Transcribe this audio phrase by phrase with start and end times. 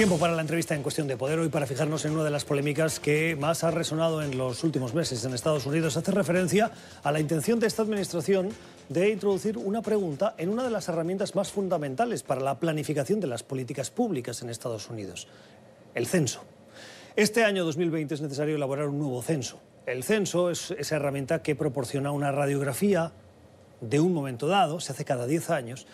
[0.00, 2.46] Tiempo para la entrevista en cuestión de poder hoy para fijarnos en una de las
[2.46, 5.94] polémicas que más ha resonado en los últimos meses en Estados Unidos.
[5.98, 6.70] Hace referencia
[7.02, 8.48] a la intención de esta administración
[8.88, 13.26] de introducir una pregunta en una de las herramientas más fundamentales para la planificación de
[13.26, 15.28] las políticas públicas en Estados Unidos,
[15.94, 16.44] el censo.
[17.14, 19.60] Este año 2020 es necesario elaborar un nuevo censo.
[19.84, 23.12] El censo es esa herramienta que proporciona una radiografía
[23.82, 25.86] de un momento dado, se hace cada 10 años,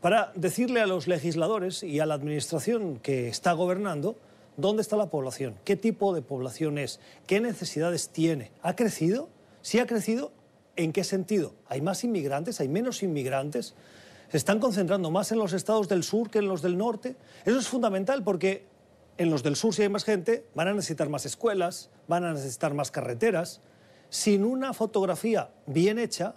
[0.00, 4.16] para decirle a los legisladores y a la administración que está gobernando
[4.56, 8.50] dónde está la población, qué tipo de población es, qué necesidades tiene.
[8.62, 9.28] ¿Ha crecido?
[9.62, 10.32] Si ha crecido,
[10.76, 11.54] ¿en qué sentido?
[11.68, 12.60] ¿Hay más inmigrantes?
[12.60, 13.74] ¿Hay menos inmigrantes?
[14.30, 17.16] ¿Se están concentrando más en los estados del sur que en los del norte?
[17.44, 18.64] Eso es fundamental porque
[19.18, 22.32] en los del sur, si hay más gente, van a necesitar más escuelas, van a
[22.32, 23.60] necesitar más carreteras.
[24.08, 26.36] Sin una fotografía bien hecha,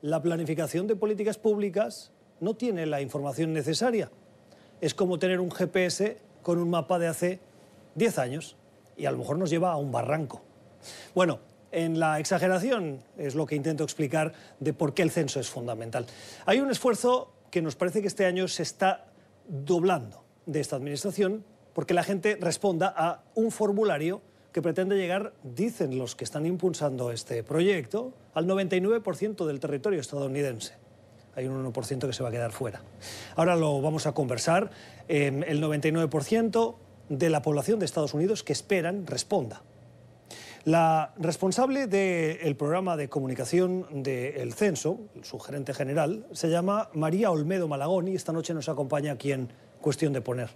[0.00, 4.10] la planificación de políticas públicas no tiene la información necesaria.
[4.80, 7.40] Es como tener un GPS con un mapa de hace
[7.94, 8.56] 10 años
[8.96, 10.42] y a lo mejor nos lleva a un barranco.
[11.14, 15.48] Bueno, en la exageración es lo que intento explicar de por qué el censo es
[15.48, 16.06] fundamental.
[16.46, 19.06] Hay un esfuerzo que nos parece que este año se está
[19.46, 24.22] doblando de esta administración porque la gente responda a un formulario
[24.52, 30.79] que pretende llegar, dicen los que están impulsando este proyecto, al 99% del territorio estadounidense
[31.34, 32.82] hay un 1% que se va a quedar fuera.
[33.36, 34.70] Ahora lo vamos a conversar.
[35.08, 36.74] el 99%
[37.08, 39.62] de la población de Estados Unidos que esperan responda.
[40.64, 47.66] La responsable del programa de comunicación del censo, su gerente general, se llama María Olmedo
[47.66, 49.50] Malagón y esta noche nos acompaña aquí en
[49.80, 50.50] Cuestión de Poner.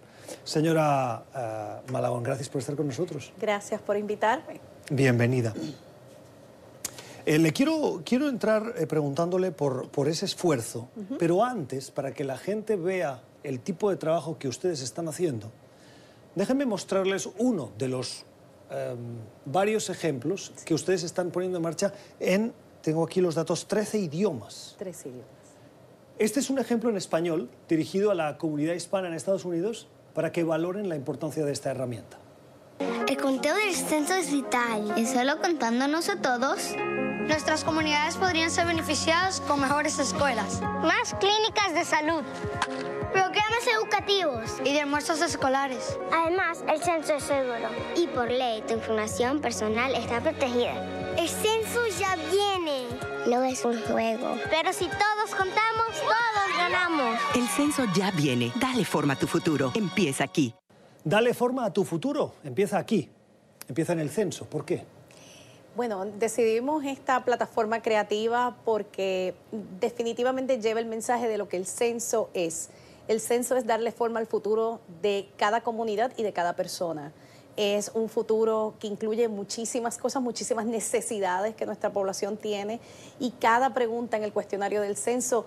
[0.45, 3.33] Señora eh, Malagón, gracias por estar con nosotros.
[3.41, 4.61] Gracias por invitarme.
[4.91, 5.55] Bienvenida.
[7.27, 12.23] Eh, le quiero, quiero entrar eh, preguntándole por, por ese esfuerzo, pero antes, para que
[12.23, 15.51] la gente vea el tipo de trabajo que ustedes están haciendo,
[16.35, 18.25] déjenme mostrarles uno de los
[18.71, 18.99] em,
[19.47, 24.75] varios ejemplos que ustedes están poniendo en marcha en, tengo aquí los datos, 13 idiomas.
[24.79, 25.29] 13 idiomas.
[26.19, 30.31] Este es un ejemplo en español dirigido a la comunidad hispana en Estados Unidos para
[30.31, 32.19] que valoren la importancia de esta herramienta.
[33.09, 34.93] El conteo del censo es vital.
[34.97, 36.75] ¿Es solo contándonos a todos?
[37.27, 40.61] Nuestras comunidades podrían ser beneficiadas con mejores escuelas.
[40.61, 42.23] Más clínicas de salud.
[43.13, 44.61] Programas educativos.
[44.63, 45.99] Y de almuerzos escolares.
[46.13, 47.71] Además, el censo es seguro.
[47.97, 50.75] Y por ley, tu información personal está protegida.
[51.17, 52.89] El censo ya viene.
[53.27, 54.37] No es un juego.
[54.51, 57.19] Pero si todos contamos, todos ganamos.
[57.35, 58.53] El censo ya viene.
[58.57, 59.73] Dale forma a tu futuro.
[59.75, 60.55] Empieza aquí.
[61.03, 62.35] Dale forma a tu futuro.
[62.45, 63.09] Empieza aquí.
[63.67, 64.45] Empieza en el censo.
[64.45, 64.85] ¿Por qué?
[65.77, 69.35] Bueno, decidimos esta plataforma creativa porque
[69.81, 72.69] definitivamente lleva el mensaje de lo que el censo es.
[73.09, 77.13] El censo es darle forma al futuro de cada comunidad y de cada persona.
[77.57, 82.79] Es un futuro que incluye muchísimas cosas, muchísimas necesidades que nuestra población tiene
[83.19, 85.45] y cada pregunta en el cuestionario del censo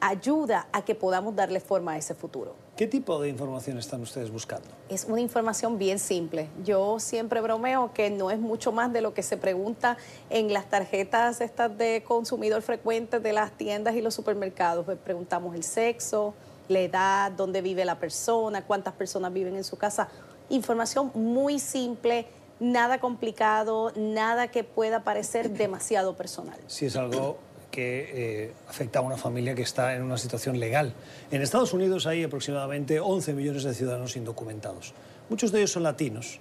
[0.00, 2.54] ayuda a que podamos darle forma a ese futuro.
[2.82, 4.66] ¿Qué tipo de información están ustedes buscando?
[4.88, 6.48] Es una información bien simple.
[6.64, 9.96] Yo siempre bromeo que no es mucho más de lo que se pregunta
[10.30, 14.84] en las tarjetas estas de consumidor frecuente de las tiendas y los supermercados.
[14.84, 16.34] Pues preguntamos el sexo,
[16.66, 20.08] la edad, dónde vive la persona, cuántas personas viven en su casa.
[20.48, 22.26] Información muy simple,
[22.58, 26.58] nada complicado, nada que pueda parecer demasiado personal.
[26.66, 27.38] Si es algo
[27.72, 30.94] que eh, afecta a una familia que está en una situación legal.
[31.32, 34.94] En Estados Unidos hay aproximadamente 11 millones de ciudadanos indocumentados.
[35.28, 36.38] Muchos de ellos son latinos.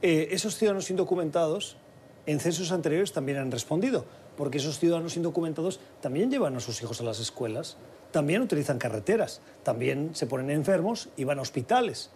[0.00, 1.76] Eh, esos ciudadanos indocumentados
[2.24, 4.04] en censos anteriores también han respondido,
[4.36, 7.76] porque esos ciudadanos indocumentados también llevan a sus hijos a las escuelas,
[8.12, 12.10] también utilizan carreteras, también se ponen enfermos y van a hospitales.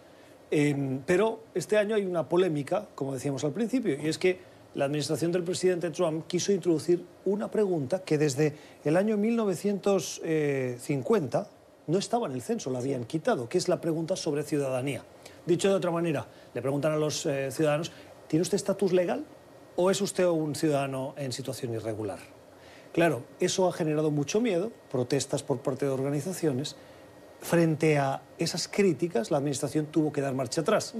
[0.49, 4.39] Em, pero este año hay una polémica, como decíamos al principio, y es que
[4.75, 11.47] la administración del presidente Trump quiso introducir una pregunta que desde el año 1950
[11.87, 15.03] no estaba en el censo, la habían quitado, que es la pregunta sobre ciudadanía.
[15.45, 17.91] Dicho de otra manera, le preguntan a los eh, ciudadanos,
[18.27, 19.25] ¿tiene usted estatus legal
[19.75, 22.19] o es usted un ciudadano en situación irregular?
[22.93, 26.75] Claro, eso ha generado mucho miedo, protestas por parte de organizaciones.
[27.41, 30.93] Frente a esas críticas, la Administración tuvo que dar marcha atrás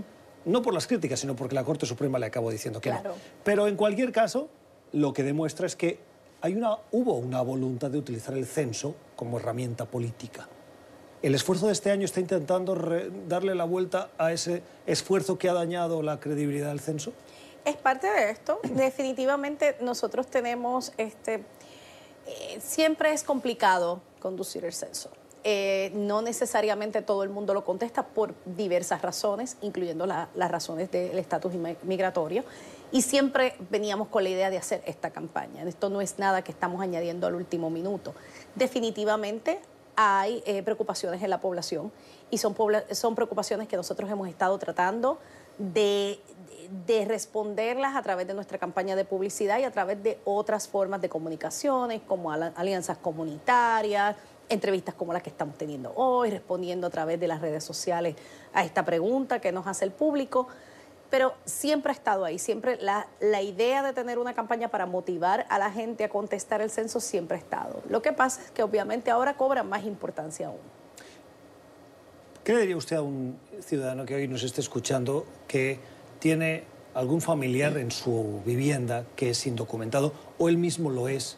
[0.45, 3.01] no por las críticas, sino porque la Corte Suprema le acabó diciendo que no.
[3.43, 4.49] Pero en cualquier caso,
[4.91, 5.99] lo que demuestra es que
[6.41, 10.47] hay una, hubo una voluntad de utilizar el censo como herramienta política.
[11.21, 12.75] ¿El esfuerzo de este año está intentando
[13.29, 17.13] darle la vuelta a ese esfuerzo que ha dañado la credibilidad del censo?
[17.63, 18.59] Es parte de esto.
[18.75, 21.35] Definitivamente nosotros tenemos, este,
[22.27, 25.09] eh, siempre es complicado conducir el censo.
[25.43, 31.19] Eh, no necesariamente todo el mundo lo contesta por diversas razones, incluyendo las razones del
[31.19, 31.53] estatus
[31.83, 32.43] migratorio.
[32.91, 35.63] Y siempre veníamos con la idea de hacer esta campaña.
[35.63, 38.13] Esto no es nada que estamos añadiendo al último minuto.
[38.55, 39.59] Definitivamente
[39.95, 41.91] hay eh, preocupaciones en la población
[42.31, 42.55] y son,
[42.91, 45.19] son preocupaciones que nosotros hemos estado tratando
[45.57, 46.19] de,
[46.87, 51.01] de, responderlas a través de nuestra campaña de publicidad y a través de otras formas
[51.01, 54.15] de comunicaciones como alianzas comunitarias,
[54.49, 58.15] entrevistas como las que estamos teniendo hoy, respondiendo a través de las redes sociales
[58.53, 60.47] a esta pregunta que nos hace el público.
[61.09, 65.45] Pero siempre ha estado ahí, siempre la, la idea de tener una campaña para motivar
[65.49, 67.81] a la gente a contestar el censo siempre ha estado.
[67.87, 70.57] Lo que pasa es que obviamente ahora cobra más importancia aún.
[72.43, 75.79] ¿Qué le diría usted a un ciudadano que hoy nos esté escuchando que
[76.19, 76.63] tiene
[76.93, 81.37] algún familiar en su vivienda que es indocumentado o él mismo lo es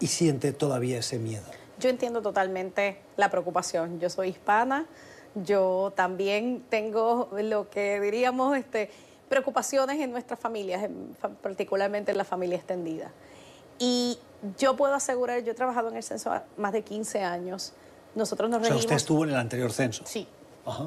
[0.00, 1.57] y siente todavía ese miedo?
[1.78, 4.00] Yo entiendo totalmente la preocupación.
[4.00, 4.86] Yo soy hispana,
[5.34, 8.90] yo también tengo lo que diríamos este,
[9.28, 10.88] preocupaciones en nuestras familias,
[11.42, 13.12] particularmente en la familia extendida.
[13.78, 14.18] Y
[14.58, 17.72] yo puedo asegurar, yo he trabajado en el censo más de 15 años,
[18.14, 18.84] nosotros nos regimos...
[18.84, 20.04] usted estuvo en el anterior censo.
[20.06, 20.26] Sí.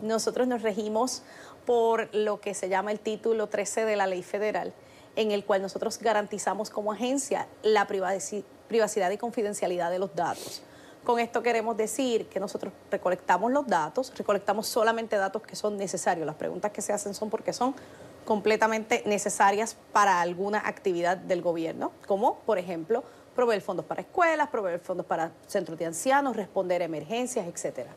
[0.03, 1.23] Nosotros nos regimos
[1.65, 4.73] por lo que se llama el título 13 de la ley federal,
[5.15, 10.61] en el cual nosotros garantizamos como agencia la privacidad y confidencialidad de los datos.
[11.03, 16.27] Con esto queremos decir que nosotros recolectamos los datos, recolectamos solamente datos que son necesarios.
[16.27, 17.73] Las preguntas que se hacen son porque son
[18.23, 23.03] completamente necesarias para alguna actividad del gobierno, como por ejemplo
[23.35, 27.95] proveer fondos para escuelas, proveer fondos para centros de ancianos, responder a emergencias, etcétera.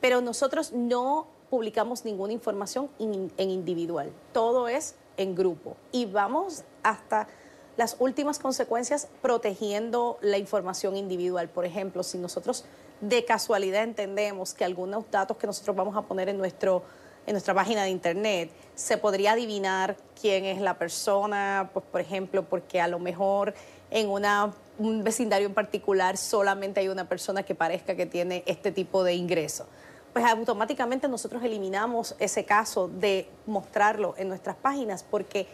[0.00, 7.28] Pero nosotros no publicamos ninguna información en individual, todo es en grupo y vamos hasta
[7.76, 11.48] las últimas consecuencias protegiendo la información individual.
[11.48, 12.64] Por ejemplo, si nosotros
[13.00, 16.82] de casualidad entendemos que algunos datos que nosotros vamos a poner en, nuestro,
[17.26, 22.44] en nuestra página de internet, se podría adivinar quién es la persona, pues por ejemplo,
[22.44, 23.54] porque a lo mejor
[23.90, 28.72] en una, un vecindario en particular solamente hay una persona que parezca que tiene este
[28.72, 29.66] tipo de ingreso.
[30.12, 35.48] Pues automáticamente nosotros eliminamos ese caso de mostrarlo en nuestras páginas porque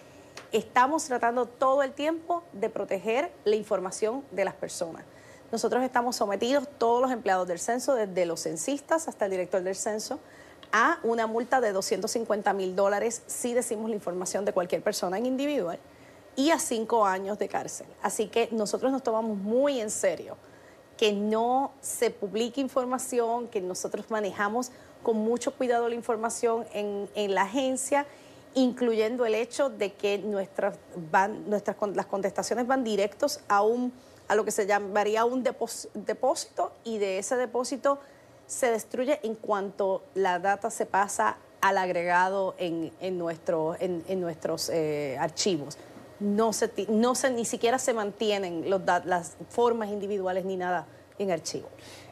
[0.53, 5.05] estamos tratando todo el tiempo de proteger la información de las personas.
[5.53, 9.75] Nosotros estamos sometidos, todos los empleados del censo, desde los censistas hasta el director del
[9.75, 10.21] censo,
[10.73, 15.27] a una multa de 250 mil dólares si decimos la información de cualquier persona en
[15.27, 15.79] individual
[16.37, 17.87] y a cinco años de cárcel.
[18.03, 20.37] Así que nosotros nos tomamos muy en serio
[20.97, 24.71] que no se publique información, que nosotros manejamos
[25.03, 28.07] con mucho cuidado la información en, en la agencia
[28.55, 30.77] incluyendo el hecho de que nuestras,
[31.11, 33.93] van, nuestras las contestaciones van directos a, un,
[34.29, 37.99] a lo que se llamaría un depósito y de ese depósito
[38.47, 44.21] se destruye en cuanto la data se pasa al agregado en, en, nuestro, en, en
[44.21, 45.79] nuestros eh, archivos.
[46.19, 50.87] No se, no se, ni siquiera se mantienen los, las formas individuales ni nada
[51.19, 51.69] en archivo.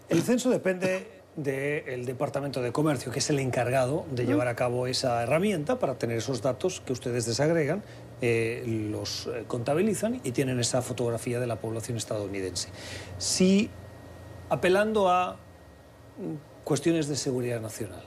[0.09, 4.89] El censo depende del Departamento de Comercio, que es el encargado de llevar a cabo
[4.89, 7.85] esa herramienta para tener esos datos que ustedes desagregan,
[8.21, 12.71] eh, los eh, contabilizan y tienen esa fotografía de la población estadounidense.
[13.19, 13.71] Si,
[14.51, 15.37] apelando a
[16.69, 18.03] cuestiones de seguridad nacional.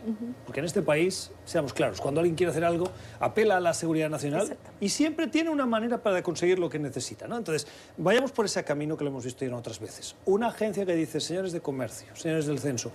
[0.46, 4.08] Porque en este país, seamos claros, cuando alguien quiere hacer algo, apela a la seguridad
[4.08, 7.28] nacional y siempre tiene una manera para conseguir lo que necesita.
[7.28, 7.38] ¿no?
[7.38, 10.16] Entonces, vayamos por ese camino que lo hemos visto ya otras veces.
[10.26, 12.92] Una agencia que dice, señores de comercio, señores del censo,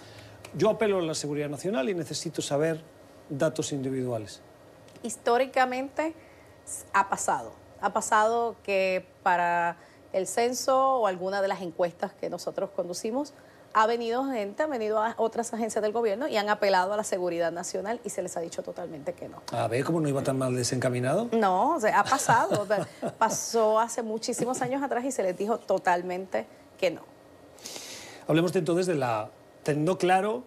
[0.55, 2.81] yo apelo a la seguridad nacional y necesito saber
[3.29, 4.41] datos individuales.
[5.03, 6.15] Históricamente
[6.93, 7.53] ha pasado.
[7.81, 9.77] Ha pasado que para
[10.13, 13.35] el censo o alguna de las encuestas que nosotros conducimos,
[13.75, 17.05] ha venido gente, ha venido a otras agencias del gobierno y han apelado a la
[17.05, 19.43] seguridad nacional y se les ha dicho totalmente que no.
[19.53, 21.29] A ver, ¿cómo no iba tan mal desencaminado?
[21.33, 22.67] No, ha pasado.
[23.19, 26.47] pasó hace muchísimos años atrás y se les dijo totalmente
[26.79, 27.03] que no.
[28.27, 29.29] Hablemos entonces de la...
[29.67, 30.45] teniendo claro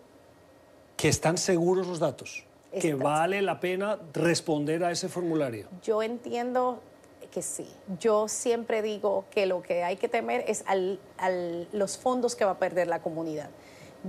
[0.96, 2.46] que están seguros los datos,
[2.80, 5.68] que vale la pena responder a ese formulario.
[5.84, 6.80] Yo entiendo
[7.30, 7.68] que sí.
[8.00, 11.00] Yo siempre digo que lo que hay que temer es al,
[11.74, 13.50] los fondos que va a perder la comunidad.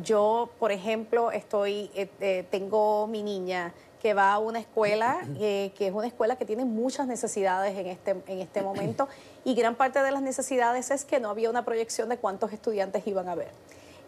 [0.04, 5.72] Yo, por ejemplo, estoy, eh, eh, tengo mi niña que va a una escuela, eh,
[5.76, 9.08] que es una escuela que tiene muchas necesidades en este, en este momento,
[9.44, 13.04] y gran parte de las necesidades es que no había una proyección de cuántos estudiantes
[13.08, 13.50] iban a haber.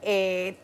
[0.03, 0.57] Eh,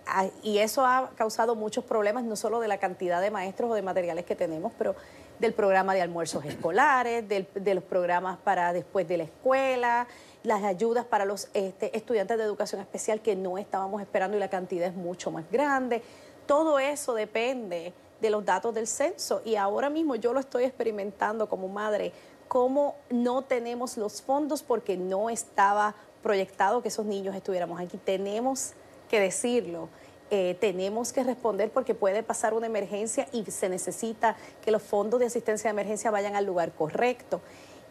[0.43, 3.83] y eso ha causado muchos problemas, no solo de la cantidad de maestros o de
[3.83, 4.97] materiales que tenemos, pero
[5.39, 10.09] del programa de almuerzos escolares, de los programas para después de la escuela,
[10.43, 14.51] las ayudas para los este, estudiantes de educación especial que no estábamos esperando y la
[14.51, 16.03] cantidad es mucho más grande.
[16.47, 21.49] Todo eso depende de los datos del censo y ahora mismo yo lo estoy experimentando
[21.49, 22.13] como madre,
[22.49, 27.97] cómo no tenemos los fondos porque no estaba proyectado que esos niños estuviéramos aquí.
[27.99, 28.73] Tenemos
[29.09, 29.89] que decirlo.
[30.31, 35.21] Eh, tenemos que responder porque puede pasar una emergencia y se necesita que los fondos
[35.21, 37.41] de asistencia de emergencia vayan al lugar correcto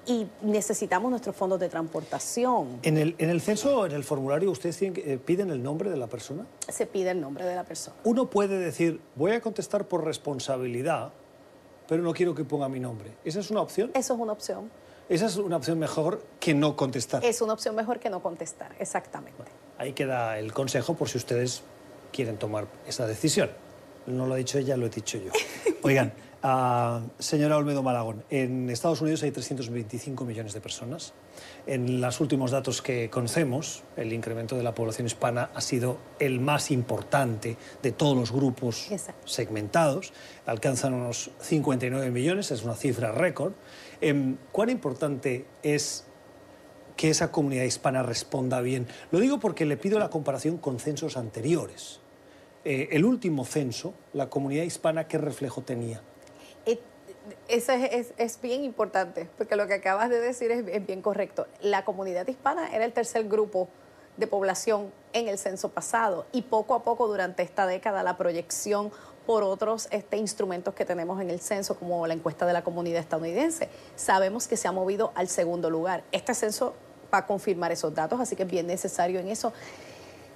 [0.08, 2.80] y necesitamos nuestros fondos de transportación.
[2.84, 6.08] ¿En el, en el censo, en el formulario, ustedes eh, piden el nombre de la
[6.08, 6.46] persona?
[6.70, 7.98] Se pide el nombre de la persona.
[8.04, 11.12] Uno puede decir, voy a contestar por responsabilidad,
[11.88, 13.12] pero no quiero que ponga mi nombre.
[13.26, 13.92] ¿Esa es una opción?
[13.94, 14.72] Eso es una opción.
[15.10, 17.24] Esa es una opción mejor que no contestar.
[17.24, 19.44] Es una opción mejor que no contestar, exactamente.
[19.78, 21.64] Ahí queda el consejo por si ustedes
[22.12, 23.50] quieren tomar esa decisión.
[24.06, 25.32] No lo ha dicho ella, lo he dicho yo.
[25.84, 26.14] Oigan,
[27.20, 31.14] señora Olmedo Malagón, en Estados Unidos hay 325 millones de personas.
[31.66, 36.40] En los últimos datos que conocemos, el incremento de la población hispana ha sido el
[36.40, 38.88] más importante de todos los grupos
[39.26, 40.14] segmentados.
[40.46, 43.54] Alcanzan unos 59 millones, es una cifra récord.
[44.00, 46.07] Em, ¿Cuán importante es
[46.98, 48.88] que esa comunidad hispana responda bien?
[49.12, 52.02] Lo digo porque le pido la comparación con censos anteriores.
[52.66, 56.02] Eh, el último censo, la comunidad hispana, ¿qué reflejo tenía?
[57.48, 61.48] Eso es, bien importante, porque lo que acabas de decir es, bien correcto.
[61.62, 63.68] La comunidad hispana era el tercer grupo
[64.18, 68.92] de población en el censo pasado y poco a poco durante esta década la proyección
[69.26, 73.02] por otros este, instrumentos que tenemos en el censo, como la encuesta de la comunidad
[73.02, 76.04] estadounidense, sabemos que se ha movido al segundo lugar.
[76.14, 76.76] Este censo
[77.14, 79.54] va a confirmar esos datos, así que es bien necesario en eso.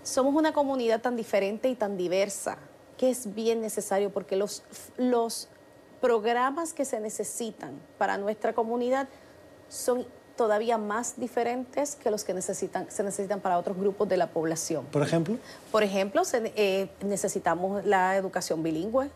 [0.04, 2.58] Somos una comunidad tan diferente y tan diversa
[2.98, 4.64] que es bien necesario porque los,
[4.98, 5.48] los
[6.02, 9.08] programas que se necesitan para nuestra comunidad
[9.70, 14.28] son todavía más diferentes que los que necesitan, se necesitan para otros grupos de la
[14.28, 14.86] población.
[14.86, 15.38] ¿Por ejemplo?
[15.72, 19.12] Por ejemplo, eh, necesitamos la educación bilingüe,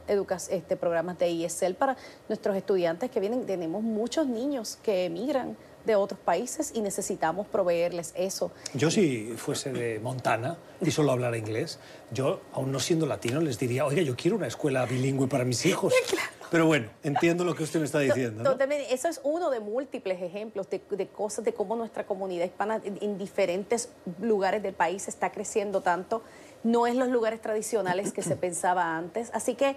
[0.50, 1.98] este, programas de ISL para
[2.30, 3.46] nuestros estudiantes que vienen.
[3.46, 8.52] Tenemos muchos niños que emigran de otros países y necesitamos proveerles eso.
[8.74, 11.80] Yo si fuese de Montana y solo hablara inglés,
[12.12, 15.66] yo, aún no siendo latino, les diría, oiga, yo quiero una escuela bilingüe para mis
[15.66, 15.94] hijos.
[16.52, 18.58] Pero bueno, entiendo lo que usted me está diciendo.
[18.90, 23.90] Eso es uno de múltiples ejemplos de, cosas, de cómo nuestra comunidad hispana en, diferentes
[24.22, 26.22] lugares del país está creciendo tanto.
[26.64, 29.32] No es los lugares tradicionales que se pensaba antes.
[29.34, 29.76] Así que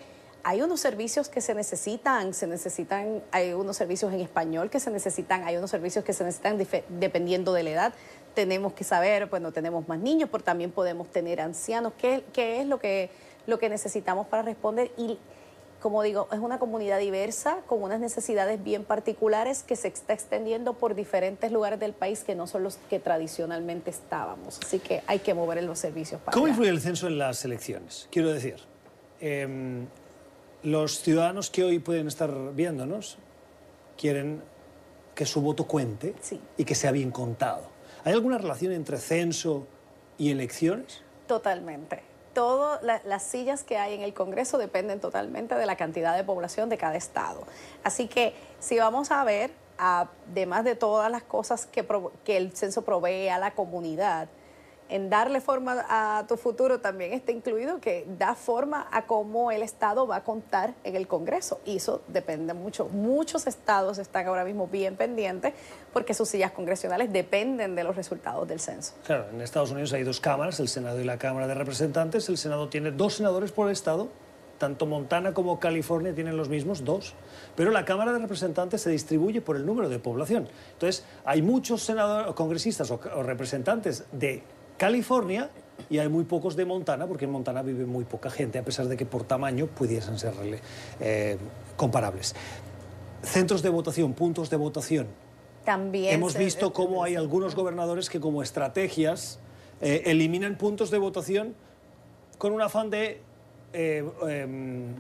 [0.49, 4.91] hay unos servicios que se necesitan, se necesitan, hay unos servicios en español que se
[4.91, 6.57] necesitan, hay unos servicios que se necesitan
[6.89, 7.95] dependiendo de la edad.
[8.33, 11.93] Tenemos que saber, bueno, tenemos más niños, pero también podemos tener ancianos.
[11.99, 13.11] ¿Qué, qué es lo que,
[13.47, 14.91] lo que necesitamos para responder?
[14.97, 15.19] Y
[15.83, 20.73] como digo, es una comunidad diversa con unas necesidades bien particulares que se está extendiendo
[20.73, 24.61] por diferentes lugares del país que no son los que tradicionalmente estábamos.
[24.65, 28.09] Así que hay que mover los servicios para ¿Cómo influye el censo en las elecciones?
[28.11, 28.57] Quiero decir,
[29.21, 29.87] em,
[30.63, 33.19] los ciudadanos que hoy pueden estar viéndonos
[33.97, 34.43] quieren
[35.15, 36.15] que su voto cuente
[36.57, 37.63] y que sea bien contado.
[38.05, 39.67] ¿Hay alguna relación entre censo
[40.17, 41.03] y elecciones?
[41.27, 42.03] Totalmente.
[42.35, 46.69] Todas las sillas que hay en el Congreso dependen totalmente de la cantidad de población
[46.69, 47.45] de cada estado.
[47.83, 51.85] Así que si vamos a ver, además de todas las cosas que,
[52.25, 54.29] que el censo provee a la comunidad,
[54.89, 59.63] en darle forma a tu futuro también está incluido que da forma a cómo el
[59.63, 61.61] Estado va a contar en el Congreso.
[61.65, 62.87] Y eso depende mucho.
[62.87, 65.55] Muchos estados están ahora mismo bien pendientes
[65.93, 68.95] porque sus sillas congresionales dependen de los resultados del censo.
[69.05, 72.29] Claro, en Estados Unidos hay dos cámaras, el Senado y la Cámara de Representantes.
[72.29, 74.09] El Senado tiene dos senadores por estado.
[74.59, 77.15] Tanto Montana como California tienen los mismos, dos,
[77.55, 80.49] pero la Cámara de Representantes se distribuye por el número de población.
[80.73, 84.43] Entonces, hay muchos senadores, congresistas o representantes de
[84.79, 85.51] California
[85.91, 88.89] y hay muy pocos de Montana, porque en Montana vive muy poca gente, a pesar
[88.89, 90.35] de que por tamaño pudiesen ser
[91.01, 91.37] eh,
[91.77, 92.35] comparables.
[93.23, 95.07] Centros de votación, puntos de votación.
[95.65, 96.15] También.
[96.15, 99.39] Hemos visto cómo hay algunos gobernadores que como estrategias
[99.81, 101.55] eh, eliminan puntos de votación
[102.39, 103.21] con un afán de
[103.73, 104.95] eh, em,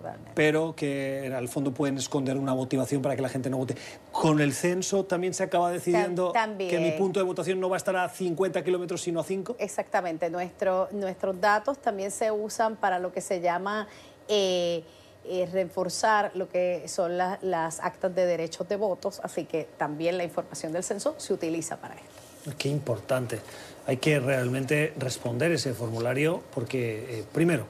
[0.00, 3.76] economizar pero que al fondo pueden esconder una motivación para que la gente no vote.
[4.12, 7.78] Con el censo también se acaba decidiendo que mi punto de votación no va a
[7.78, 9.56] estar a 50 kilómetros sino a 5.
[9.58, 13.88] Exactamente, Nuestro, nuestros datos también se usan para lo que se llama...
[14.28, 14.82] Eh,
[15.26, 20.24] eh, reforzar lo que son las actas de derechos de votos, así que también la
[20.24, 22.54] información del censo se utiliza para esto.
[22.58, 23.40] Qué importante.
[23.86, 27.66] hay que realmente responder ese formulario porque, eh, primero,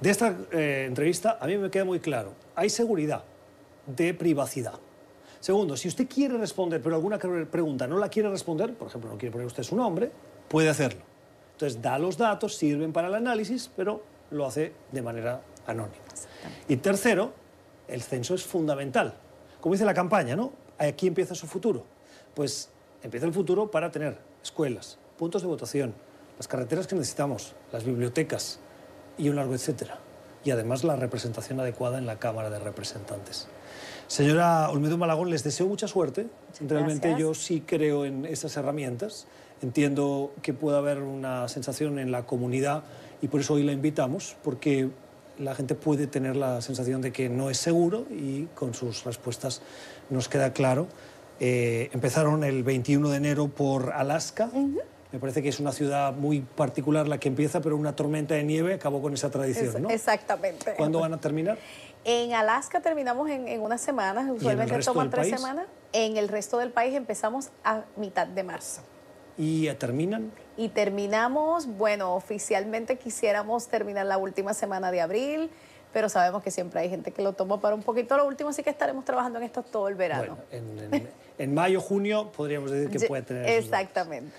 [0.00, 3.22] de esta eh, entrevista a mí me queda muy claro, hay seguridad
[3.86, 4.74] de privacidad.
[5.40, 9.16] Segundo, si usted quiere responder, pero alguna pregunta no la quiere responder, por ejemplo, no
[9.16, 10.10] quiere poner usted su nombre,
[10.48, 11.00] puede hacerlo.
[11.52, 16.04] Entonces da los datos, sirven para el análisis, pero lo hace de manera anónima.
[16.68, 17.32] Y tercero,
[17.88, 19.14] el censo es fundamental.
[19.60, 20.52] Como dice la campaña, ¿no?
[20.78, 21.84] Aquí empieza su futuro.
[22.34, 22.70] Pues
[23.02, 25.94] empieza el futuro para tener escuelas, puntos de votación,
[26.36, 28.60] las carreteras que necesitamos, las bibliotecas
[29.20, 29.98] y un largo etcétera.
[30.44, 33.46] Y además la representación adecuada en la Cámara de Representantes.
[34.08, 36.26] Señora Olmedo Malagón, les deseo mucha suerte.
[36.66, 39.26] Realmente yo sí creo en esas herramientas.
[39.62, 42.82] Entiendo que puede haber una sensación en la comunidad
[43.20, 44.88] y por eso hoy la invitamos, porque
[45.38, 49.62] la gente puede tener la sensación de que no es seguro y con sus respuestas
[50.08, 50.88] nos queda claro.
[51.38, 54.50] Eh, empezaron el 21 de enero por Alaska.
[55.12, 58.44] Me parece que es una ciudad muy particular la que empieza, pero una tormenta de
[58.44, 59.90] nieve acabó con esa tradición, ¿no?
[59.90, 60.74] Exactamente.
[60.76, 61.58] ¿Cuándo van a terminar?
[62.04, 65.66] En Alaska terminamos en, unas semanas, usualmente toman tres semanas.
[65.92, 68.82] En el resto del país empezamos a mitad de marzo.
[69.36, 70.30] ¿Y terminan?
[70.56, 75.50] Y terminamos, bueno, oficialmente quisiéramos terminar la última semana de abril,
[75.92, 78.62] pero sabemos que siempre hay gente que lo toma para un poquito lo último, así
[78.62, 80.38] que estaremos trabajando en esto todo el verano.
[80.50, 81.06] Bueno,
[81.38, 83.48] en, mayo, junio podríamos decir que puede tener.
[83.48, 84.30] Exactamente.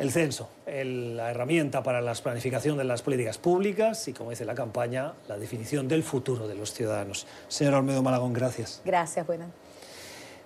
[0.00, 4.54] El censo, la herramienta para la planificación de las políticas públicas y, como dice la
[4.54, 7.26] campaña, la definición del futuro de los ciudadanos.
[7.48, 8.80] Señor Olmedo Malagón, gracias.
[8.82, 9.48] Gracias, buena.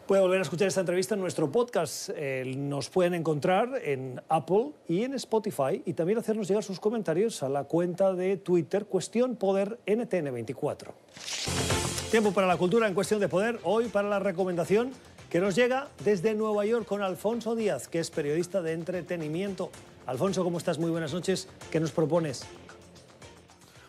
[0.09, 2.11] Puede volver a escuchar esta entrevista en nuestro podcast.
[2.17, 7.41] Eh, nos pueden encontrar en Apple y en Spotify y también hacernos llegar sus comentarios
[7.45, 10.89] a la cuenta de Twitter Cuestión Poder NTN24.
[12.11, 13.61] Tiempo para la cultura en Cuestión de Poder.
[13.63, 14.91] Hoy para la recomendación
[15.35, 19.69] que nos llega desde Nueva York con Alfonso Díaz, que es periodista de entretenimiento.
[20.07, 20.79] Alfonso, ¿cómo estás?
[20.79, 21.49] Muy buenas noches.
[21.73, 22.47] ¿Qué nos propones?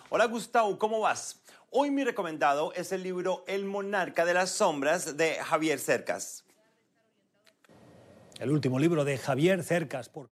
[0.10, 1.44] Hola Gustavo, ¿cómo vas?
[1.70, 6.46] Hoy mi recomendado es el libro El monarca de las sombras de Javier Cercas.
[8.40, 10.10] El último libro de Javier Cercas.
[10.10, 10.24] Por...